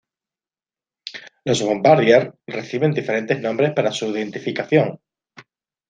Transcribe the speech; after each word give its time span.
Los 1.45 1.61
Bombardier 1.61 2.33
reciben 2.47 2.91
diferentes 2.91 3.39
nombres 3.39 3.71
para 3.73 3.91
su 3.91 4.07
identificación. 4.07 4.99